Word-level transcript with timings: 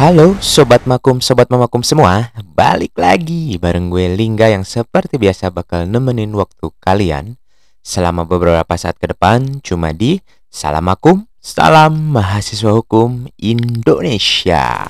Halo 0.00 0.32
Sobat 0.40 0.88
Makum, 0.88 1.20
Sobat 1.20 1.52
Mamakum 1.52 1.84
semua. 1.84 2.32
Balik 2.56 2.96
lagi 2.96 3.60
bareng 3.60 3.92
gue 3.92 4.08
Lingga 4.08 4.48
yang 4.48 4.64
seperti 4.64 5.20
biasa 5.20 5.52
bakal 5.52 5.84
nemenin 5.84 6.32
waktu 6.32 6.72
kalian 6.80 7.36
Selama 7.84 8.24
beberapa 8.24 8.64
saat 8.80 8.96
ke 8.96 9.12
depan. 9.12 9.60
Cuma 9.60 9.92
di 9.92 10.24
Salam 10.48 10.88
Makum, 10.88 11.28
Salam 11.36 12.16
Mahasiswa 12.16 12.72
Hukum 12.72 13.28
Indonesia. 13.36 14.88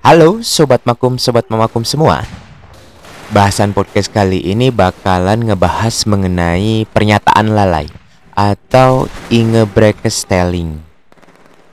Halo 0.00 0.40
Sobat 0.40 0.80
Makum, 0.88 1.20
Sobat 1.20 1.44
Mamakum 1.52 1.84
semua. 1.84 2.24
Bahasan 3.36 3.76
podcast 3.76 4.08
kali 4.08 4.40
ini 4.48 4.72
bakalan 4.72 5.44
ngebahas 5.44 6.08
mengenai 6.08 6.88
pernyataan 6.88 7.52
lalai 7.52 7.84
Atau 8.32 9.12
ingebrekestelling 9.28 10.89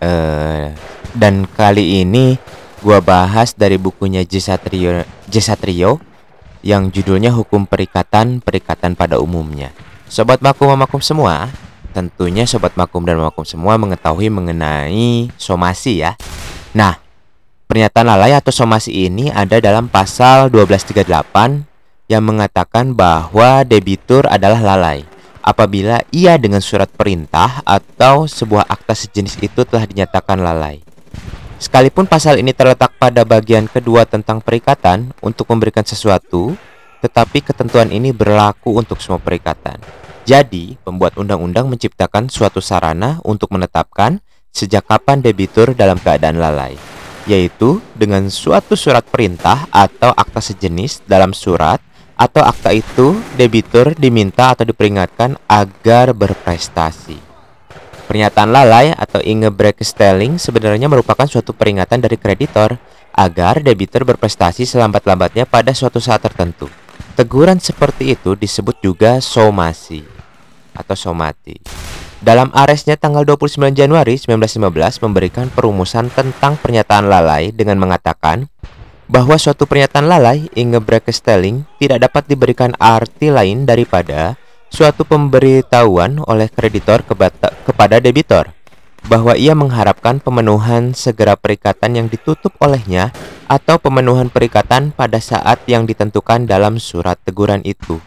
uh, 0.02 0.74
dan 1.18 1.48
kali 1.58 2.04
ini 2.06 2.38
gua 2.82 3.02
bahas 3.02 3.54
dari 3.58 3.76
bukunya 3.82 4.22
Jesatrio 4.22 5.02
Jesatrio 5.28 5.98
yang 6.66 6.90
judulnya 6.92 7.34
Hukum 7.34 7.70
Perikatan 7.70 8.42
Perikatan 8.42 8.98
pada 8.98 9.22
Umumnya. 9.22 9.72
Sobat 10.08 10.40
makum 10.40 10.72
makum 10.74 11.04
semua, 11.04 11.52
tentunya 11.92 12.48
sobat 12.48 12.76
makum 12.80 13.04
dan 13.04 13.20
makum 13.20 13.44
semua 13.44 13.76
mengetahui 13.76 14.32
mengenai 14.32 15.32
somasi 15.36 16.04
ya. 16.06 16.16
Nah, 16.72 16.96
pernyataan 17.68 18.08
lalai 18.08 18.38
atau 18.38 18.54
somasi 18.54 19.10
ini 19.10 19.34
ada 19.34 19.60
dalam 19.60 19.92
pasal 19.92 20.48
1238 20.54 21.68
yang 22.08 22.24
mengatakan 22.24 22.96
bahwa 22.96 23.68
debitur 23.68 24.24
adalah 24.32 24.64
lalai 24.64 25.04
apabila 25.48 26.04
ia 26.12 26.36
dengan 26.36 26.60
surat 26.60 26.92
perintah 26.92 27.64
atau 27.64 28.28
sebuah 28.28 28.68
akta 28.68 28.92
sejenis 28.92 29.40
itu 29.40 29.64
telah 29.64 29.88
dinyatakan 29.88 30.44
lalai. 30.44 30.84
Sekalipun 31.58 32.06
pasal 32.06 32.44
ini 32.44 32.52
terletak 32.52 33.00
pada 33.00 33.24
bagian 33.24 33.72
kedua 33.72 34.04
tentang 34.04 34.44
perikatan 34.44 35.16
untuk 35.24 35.48
memberikan 35.48 35.88
sesuatu, 35.88 36.54
tetapi 37.00 37.42
ketentuan 37.42 37.90
ini 37.90 38.12
berlaku 38.12 38.76
untuk 38.76 39.00
semua 39.00 39.18
perikatan. 39.18 39.80
Jadi, 40.28 40.76
pembuat 40.84 41.16
undang-undang 41.16 41.72
menciptakan 41.72 42.28
suatu 42.28 42.60
sarana 42.60 43.24
untuk 43.24 43.56
menetapkan 43.56 44.20
sejak 44.52 44.84
kapan 44.84 45.24
debitur 45.24 45.72
dalam 45.72 45.96
keadaan 45.98 46.38
lalai, 46.38 46.76
yaitu 47.26 47.80
dengan 47.96 48.28
suatu 48.28 48.76
surat 48.76 49.08
perintah 49.08 49.66
atau 49.72 50.12
akta 50.12 50.44
sejenis 50.44 51.08
dalam 51.08 51.32
surat 51.32 51.80
atau 52.18 52.42
akta 52.42 52.74
itu 52.74 53.14
debitur 53.38 53.94
diminta 53.94 54.58
atau 54.58 54.66
diperingatkan 54.66 55.38
agar 55.46 56.12
berprestasi. 56.18 57.22
Pernyataan 58.10 58.50
lalai 58.50 58.92
atau 58.98 59.22
ingebrekestelling 59.22 60.42
sebenarnya 60.42 60.90
merupakan 60.90 61.30
suatu 61.30 61.54
peringatan 61.54 62.02
dari 62.02 62.18
kreditor 62.18 62.76
agar 63.14 63.62
debitur 63.62 64.06
berprestasi 64.06 64.66
selambat-lambatnya 64.66 65.46
pada 65.46 65.74
suatu 65.78 66.02
saat 66.02 66.26
tertentu. 66.26 66.66
Teguran 67.14 67.62
seperti 67.62 68.14
itu 68.14 68.34
disebut 68.38 68.78
juga 68.82 69.22
somasi 69.22 70.06
atau 70.78 70.94
somati. 70.94 71.58
Dalam 72.18 72.50
aresnya 72.50 72.98
tanggal 72.98 73.22
29 73.26 73.78
Januari 73.78 74.18
1915 74.18 75.06
memberikan 75.06 75.46
perumusan 75.54 76.10
tentang 76.10 76.58
pernyataan 76.58 77.06
lalai 77.06 77.54
dengan 77.54 77.78
mengatakan 77.78 78.50
bahwa 79.08 79.40
suatu 79.40 79.64
pernyataan 79.64 80.08
lalai 80.08 80.52
ingebrekestelling 80.52 81.64
tidak 81.80 82.12
dapat 82.12 82.28
diberikan 82.28 82.76
arti 82.76 83.32
lain 83.32 83.64
daripada 83.64 84.36
suatu 84.68 85.08
pemberitahuan 85.08 86.20
oleh 86.28 86.52
kreditor 86.52 87.08
kepada 87.64 88.04
debitor 88.04 88.52
bahwa 89.08 89.40
ia 89.40 89.56
mengharapkan 89.56 90.20
pemenuhan 90.20 90.92
segera 90.92 91.40
perikatan 91.40 91.96
yang 91.96 92.08
ditutup 92.12 92.52
olehnya 92.60 93.16
atau 93.48 93.80
pemenuhan 93.80 94.28
perikatan 94.28 94.92
pada 94.92 95.24
saat 95.24 95.64
yang 95.72 95.88
ditentukan 95.88 96.44
dalam 96.44 96.76
surat 96.76 97.16
teguran 97.24 97.64
itu. 97.64 98.04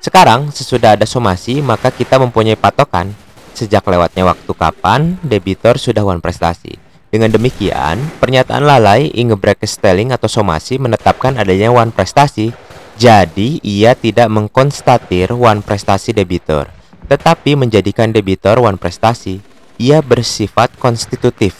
Sekarang, 0.00 0.48
sesudah 0.52 0.96
ada 0.96 1.04
somasi, 1.04 1.60
maka 1.60 1.92
kita 1.92 2.16
mempunyai 2.20 2.56
patokan 2.56 3.12
sejak 3.52 3.84
lewatnya 3.84 4.24
waktu 4.24 4.52
kapan 4.52 5.16
debitor 5.20 5.76
sudah 5.76 6.04
wan 6.04 6.20
prestasi. 6.20 6.83
Dengan 7.14 7.30
demikian, 7.30 8.02
pernyataan 8.18 8.66
lalai 8.66 9.06
ingebrekestelling 9.14 10.10
atau 10.10 10.26
somasi 10.26 10.82
menetapkan 10.82 11.38
adanya 11.38 11.70
one 11.70 11.94
prestasi. 11.94 12.50
Jadi, 12.98 13.62
ia 13.62 13.94
tidak 13.94 14.26
mengkonstatir 14.34 15.30
one 15.30 15.62
prestasi 15.62 16.10
debitor, 16.10 16.66
tetapi 17.06 17.54
menjadikan 17.54 18.10
debitor 18.10 18.58
one 18.58 18.82
prestasi. 18.82 19.38
Ia 19.78 20.02
bersifat 20.02 20.74
konstitutif 20.74 21.54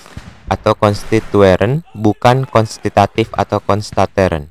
atau 0.51 0.75
konstitueren, 0.75 1.87
bukan 1.95 2.51
konstitutif 2.51 3.31
atau 3.31 3.63
konstateren. 3.63 4.51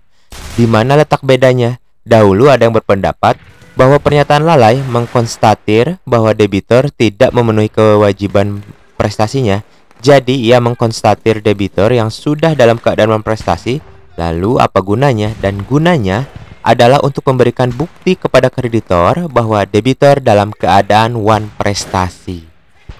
Di 0.55 0.63
mana 0.71 0.95
letak 0.95 1.19
bedanya? 1.27 1.83
Dahulu 2.07 2.47
ada 2.47 2.63
yang 2.63 2.79
berpendapat 2.79 3.35
bahwa 3.75 3.99
pernyataan 3.99 4.47
lalai 4.47 4.79
mengkonstatir 4.79 5.99
bahwa 6.07 6.31
debitor 6.31 6.87
tidak 6.95 7.35
memenuhi 7.35 7.67
kewajiban 7.67 8.63
prestasinya 8.95 9.67
jadi 10.03 10.35
ia 10.35 10.59
mengkonstatir 10.59 11.39
debitor 11.39 11.87
yang 11.95 12.11
sudah 12.11 12.51
dalam 12.59 12.75
keadaan 12.75 13.15
memprestasi, 13.15 13.79
lalu 14.19 14.59
apa 14.59 14.83
gunanya? 14.83 15.31
Dan 15.39 15.63
gunanya 15.63 16.27
adalah 16.59 16.99
untuk 16.99 17.23
memberikan 17.31 17.71
bukti 17.71 18.19
kepada 18.19 18.51
kreditor 18.51 19.31
bahwa 19.31 19.63
debitor 19.63 20.19
dalam 20.19 20.51
keadaan 20.51 21.15
wan 21.23 21.47
prestasi. 21.55 22.43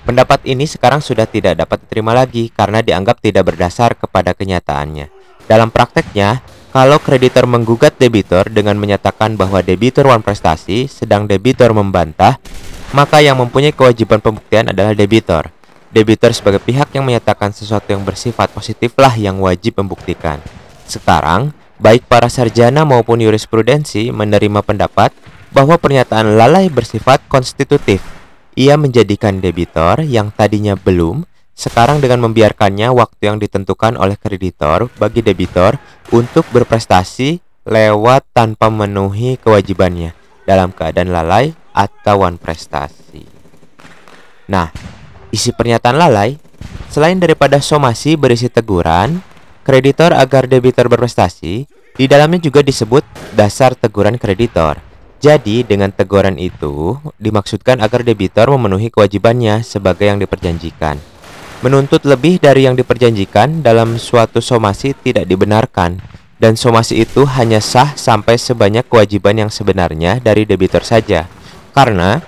Pendapat 0.08 0.48
ini 0.48 0.64
sekarang 0.64 1.04
sudah 1.04 1.28
tidak 1.28 1.60
dapat 1.60 1.84
diterima 1.84 2.16
lagi 2.16 2.48
karena 2.48 2.80
dianggap 2.80 3.20
tidak 3.20 3.52
berdasar 3.52 4.00
kepada 4.00 4.32
kenyataannya. 4.32 5.12
Dalam 5.44 5.76
prakteknya, 5.76 6.40
kalau 6.72 7.04
kreditor 7.04 7.44
menggugat 7.52 8.00
debitor 8.00 8.48
dengan 8.48 8.80
menyatakan 8.80 9.36
bahwa 9.36 9.60
debitor 9.60 10.08
wan 10.08 10.24
prestasi, 10.24 10.88
sedang 10.88 11.28
debitor 11.28 11.76
membantah, 11.76 12.40
maka 12.96 13.20
yang 13.20 13.40
mempunyai 13.44 13.76
kewajiban 13.76 14.24
pembuktian 14.24 14.72
adalah 14.72 14.96
debitor. 14.96 15.52
Debitur 15.94 16.34
sebagai 16.34 16.58
pihak 16.58 16.90
yang 16.98 17.06
menyatakan 17.06 17.54
sesuatu 17.54 17.94
yang 17.94 18.02
bersifat 18.02 18.50
positiflah 18.50 19.14
yang 19.14 19.38
wajib 19.38 19.78
membuktikan. 19.78 20.42
Sekarang, 20.90 21.54
baik 21.78 22.10
para 22.10 22.34
sarjana 22.34 22.82
maupun 22.82 23.22
jurisprudensi 23.22 24.10
menerima 24.10 24.66
pendapat 24.66 25.14
bahwa 25.54 25.78
pernyataan 25.78 26.34
lalai 26.34 26.74
bersifat 26.74 27.22
konstitutif. 27.30 28.02
Ia 28.58 28.74
menjadikan 28.74 29.38
debitor 29.38 30.02
yang 30.02 30.34
tadinya 30.34 30.74
belum, 30.74 31.30
sekarang 31.54 32.02
dengan 32.02 32.26
membiarkannya 32.26 32.90
waktu 32.90 33.30
yang 33.30 33.38
ditentukan 33.38 33.94
oleh 33.94 34.18
kreditor 34.18 34.90
bagi 34.98 35.22
debitor 35.22 35.78
untuk 36.10 36.50
berprestasi 36.50 37.38
lewat 37.70 38.26
tanpa 38.34 38.74
memenuhi 38.74 39.38
kewajibannya 39.38 40.18
dalam 40.50 40.74
keadaan 40.74 41.14
lalai 41.14 41.54
atau 41.70 42.26
prestasi. 42.42 43.26
Nah, 44.50 44.74
Isi 45.34 45.50
pernyataan 45.50 45.98
lalai, 45.98 46.38
selain 46.94 47.18
daripada 47.18 47.58
somasi 47.58 48.14
berisi 48.14 48.54
teguran, 48.54 49.18
kreditor 49.66 50.14
agar 50.14 50.46
debitur 50.46 50.86
berprestasi, 50.86 51.66
di 51.98 52.06
dalamnya 52.06 52.38
juga 52.38 52.62
disebut 52.62 53.02
dasar 53.34 53.74
teguran 53.74 54.22
kreditor. 54.22 54.78
Jadi, 55.18 55.66
dengan 55.66 55.90
teguran 55.90 56.38
itu 56.38 57.02
dimaksudkan 57.18 57.82
agar 57.82 58.06
debitor 58.06 58.46
memenuhi 58.54 58.94
kewajibannya 58.94 59.66
sebagai 59.66 60.06
yang 60.06 60.22
diperjanjikan. 60.22 61.02
Menuntut 61.66 62.06
lebih 62.06 62.38
dari 62.38 62.70
yang 62.70 62.78
diperjanjikan 62.78 63.66
dalam 63.66 63.98
suatu 63.98 64.38
somasi 64.38 64.94
tidak 64.94 65.26
dibenarkan, 65.26 65.98
dan 66.38 66.54
somasi 66.54 67.08
itu 67.08 67.26
hanya 67.26 67.58
sah 67.58 67.96
sampai 67.98 68.38
sebanyak 68.38 68.86
kewajiban 68.86 69.48
yang 69.48 69.50
sebenarnya 69.50 70.22
dari 70.22 70.46
debitor 70.46 70.86
saja. 70.86 71.26
Karena 71.74 72.22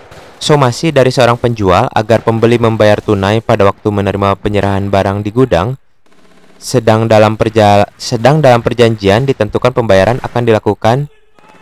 somasi 0.45 0.93
dari 0.93 1.09
seorang 1.09 1.41
penjual 1.41 1.89
agar 1.89 2.21
pembeli 2.21 2.61
membayar 2.61 3.01
tunai 3.01 3.41
pada 3.41 3.65
waktu 3.65 3.89
menerima 3.89 4.37
penyerahan 4.37 4.93
barang 4.93 5.25
di 5.25 5.33
gudang 5.33 5.73
sedang 6.61 7.09
dalam 7.09 7.33
perja 7.33 7.89
sedang 7.97 8.45
dalam 8.45 8.61
perjanjian 8.61 9.25
ditentukan 9.25 9.73
pembayaran 9.73 10.21
akan 10.21 10.45
dilakukan 10.45 11.09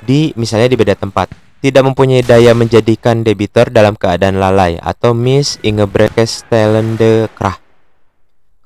di 0.04 0.36
misalnya 0.36 0.68
di 0.68 0.76
beda 0.76 1.00
tempat. 1.00 1.32
Tidak 1.64 1.80
mempunyai 1.80 2.28
daya 2.28 2.52
menjadikan 2.52 3.24
debitur 3.24 3.72
dalam 3.72 3.96
keadaan 3.96 4.36
lalai 4.36 4.76
atau 4.84 5.16
mis 5.16 5.64
ingebrekestellende 5.64 7.32
krah. 7.32 7.56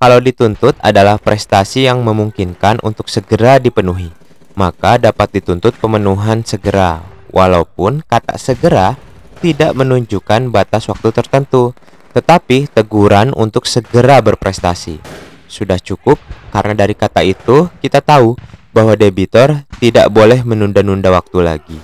Kalau 0.01 0.17
dituntut 0.17 0.73
adalah 0.81 1.21
prestasi 1.21 1.85
yang 1.85 2.01
memungkinkan 2.01 2.81
untuk 2.81 3.05
segera 3.05 3.61
dipenuhi 3.61 4.09
maka 4.57 4.97
dapat 4.97 5.37
dituntut 5.37 5.77
pemenuhan 5.77 6.41
segera. 6.41 7.05
Walaupun 7.29 8.01
kata 8.01 8.41
segera 8.41 8.97
tidak 9.37 9.77
menunjukkan 9.77 10.49
batas 10.49 10.89
waktu 10.89 11.13
tertentu, 11.13 11.71
tetapi 12.11 12.67
teguran 12.73 13.31
untuk 13.37 13.69
segera 13.69 14.19
berprestasi. 14.19 14.97
Sudah 15.45 15.79
cukup 15.79 16.19
karena 16.51 16.73
dari 16.73 16.97
kata 16.97 17.23
itu 17.23 17.71
kita 17.79 18.01
tahu 18.03 18.35
bahwa 18.75 18.97
debitor 18.97 19.63
tidak 19.79 20.11
boleh 20.11 20.43
menunda-nunda 20.43 21.13
waktu 21.13 21.39
lagi. 21.45 21.79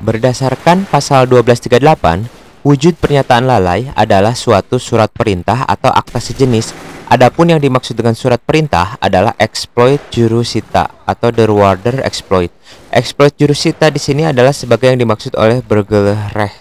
Berdasarkan 0.00 0.88
pasal 0.88 1.28
1238, 1.28 2.40
Wujud 2.60 2.92
pernyataan 3.00 3.48
lalai 3.48 3.88
adalah 3.96 4.36
suatu 4.36 4.76
surat 4.76 5.08
perintah 5.08 5.64
atau 5.64 5.88
akta 5.88 6.20
sejenis. 6.20 6.89
Adapun 7.10 7.50
yang 7.50 7.58
dimaksud 7.58 7.98
dengan 7.98 8.14
surat 8.14 8.38
perintah 8.38 8.94
adalah 9.02 9.34
exploit 9.42 9.98
jurusita 10.14 10.86
atau 11.02 11.34
the 11.34 11.42
rewarder 11.42 11.98
exploit. 12.06 12.54
Exploit 12.94 13.34
jurusita 13.34 13.90
di 13.90 13.98
sini 13.98 14.30
adalah 14.30 14.54
sebagai 14.54 14.94
yang 14.94 15.02
dimaksud 15.02 15.34
oleh 15.34 15.58
Burgerrecht 15.58 16.54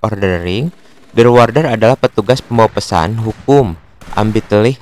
ordering. 0.00 0.72
The 1.12 1.28
rewarder 1.28 1.68
adalah 1.68 2.00
petugas 2.00 2.40
pembawa 2.40 2.72
pesan 2.72 3.20
hukum 3.20 3.76
ambitlich 4.16 4.80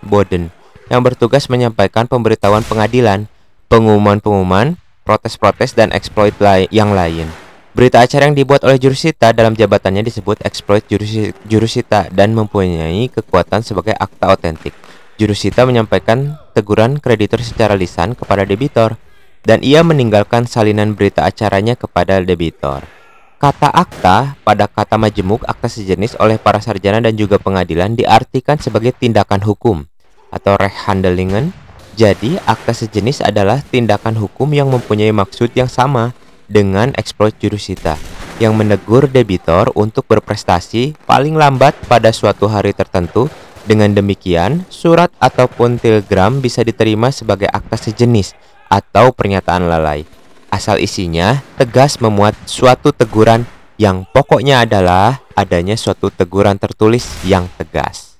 boden 0.00 0.48
yang 0.88 1.04
bertugas 1.04 1.52
menyampaikan 1.52 2.08
pemberitahuan 2.08 2.64
pengadilan, 2.64 3.28
pengumuman-pengumuman, 3.68 4.80
protes-protes 5.04 5.76
dan 5.76 5.92
exploit 5.92 6.32
yang 6.72 6.96
lain. 6.96 7.43
Berita 7.74 8.06
acara 8.06 8.30
yang 8.30 8.38
dibuat 8.38 8.62
oleh 8.62 8.78
jurusita 8.78 9.34
dalam 9.34 9.58
jabatannya 9.58 10.06
disebut 10.06 10.46
exploit 10.46 10.86
jurusita 11.50 12.06
dan 12.14 12.30
mempunyai 12.30 13.10
kekuatan 13.10 13.66
sebagai 13.66 13.98
akta 13.98 14.30
otentik. 14.30 14.70
Jurusita 15.18 15.66
menyampaikan 15.66 16.38
teguran 16.54 17.02
kreditor 17.02 17.42
secara 17.42 17.74
lisan 17.74 18.14
kepada 18.14 18.46
debitor 18.46 18.94
dan 19.42 19.58
ia 19.66 19.82
meninggalkan 19.82 20.46
salinan 20.46 20.94
berita 20.94 21.26
acaranya 21.26 21.74
kepada 21.74 22.22
debitor. 22.22 22.86
Kata 23.42 23.74
akta 23.74 24.38
pada 24.46 24.70
kata 24.70 24.94
majemuk 24.94 25.42
akta 25.42 25.66
sejenis 25.66 26.14
oleh 26.22 26.38
para 26.38 26.62
sarjana 26.62 27.02
dan 27.02 27.18
juga 27.18 27.42
pengadilan 27.42 27.98
diartikan 27.98 28.54
sebagai 28.54 28.94
tindakan 28.94 29.42
hukum 29.42 29.82
atau 30.30 30.54
rechthandelingen. 30.54 31.50
Jadi, 31.98 32.38
akta 32.46 32.70
sejenis 32.70 33.22
adalah 33.22 33.62
tindakan 33.66 34.14
hukum 34.14 34.50
yang 34.54 34.70
mempunyai 34.70 35.10
maksud 35.10 35.50
yang 35.58 35.70
sama 35.70 36.14
dengan 36.50 36.92
exploit 36.98 37.34
jurusita 37.38 37.96
yang 38.42 38.58
menegur 38.58 39.06
debitor 39.06 39.70
untuk 39.78 40.04
berprestasi 40.10 40.98
paling 41.06 41.38
lambat 41.38 41.74
pada 41.86 42.10
suatu 42.10 42.50
hari 42.50 42.74
tertentu. 42.74 43.30
Dengan 43.64 43.96
demikian, 43.96 44.68
surat 44.68 45.08
ataupun 45.16 45.80
telegram 45.80 46.36
bisa 46.36 46.60
diterima 46.60 47.08
sebagai 47.08 47.48
akta 47.48 47.80
sejenis 47.80 48.36
atau 48.68 49.08
pernyataan 49.08 49.72
lalai. 49.72 50.04
Asal 50.52 50.84
isinya 50.84 51.40
tegas 51.56 51.96
memuat 51.96 52.36
suatu 52.44 52.92
teguran 52.92 53.48
yang 53.80 54.04
pokoknya 54.12 54.68
adalah 54.68 55.24
adanya 55.32 55.80
suatu 55.80 56.12
teguran 56.12 56.60
tertulis 56.60 57.08
yang 57.24 57.48
tegas. 57.56 58.14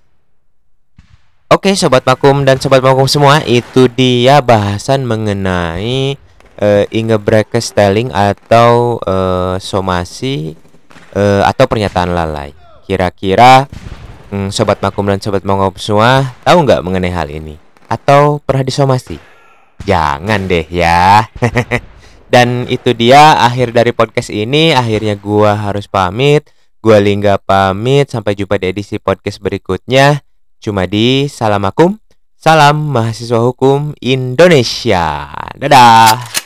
Oke, 1.52 1.76
sobat 1.76 2.02
makum 2.08 2.42
dan 2.42 2.58
sobat 2.58 2.80
makum 2.80 3.06
semua, 3.06 3.44
itu 3.44 3.86
dia 3.86 4.40
bahasan 4.40 5.04
mengenai 5.06 6.16
uh, 6.60 7.60
stelling 7.60 8.10
atau 8.14 8.98
uh, 9.02 9.56
somasi 9.58 10.54
uh, 11.16 11.42
atau 11.46 11.64
pernyataan 11.66 12.12
lalai. 12.12 12.52
Kira-kira 12.84 13.64
hmm, 14.28 14.52
sobat 14.52 14.82
makum 14.84 15.08
dan 15.08 15.22
sobat 15.22 15.46
mongop 15.46 15.80
semua 15.80 16.36
tahu 16.44 16.66
nggak 16.66 16.84
mengenai 16.84 17.12
hal 17.14 17.30
ini? 17.32 17.56
Atau 17.88 18.42
pernah 18.44 18.66
disomasi? 18.66 19.16
Jangan 19.82 20.46
deh 20.46 20.66
ya. 20.68 21.26
dan 22.32 22.66
itu 22.70 22.92
dia 22.94 23.38
akhir 23.42 23.74
dari 23.74 23.90
podcast 23.90 24.30
ini. 24.30 24.74
Akhirnya 24.74 25.18
gua 25.18 25.56
harus 25.56 25.90
pamit. 25.90 26.50
Gua 26.84 27.00
Lingga 27.00 27.40
pamit. 27.40 28.12
Sampai 28.12 28.38
jumpa 28.38 28.60
di 28.60 28.70
edisi 28.70 29.00
podcast 29.00 29.40
berikutnya. 29.42 30.22
Cuma 30.62 30.86
di 30.88 31.26
Salamakum. 31.28 32.00
Salam 32.36 32.92
mahasiswa 32.92 33.40
hukum 33.40 33.96
Indonesia. 34.04 35.32
Dadah. 35.56 36.43